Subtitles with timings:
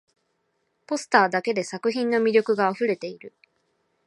[0.87, 3.35] ポスターだけで作品の魅力があふれている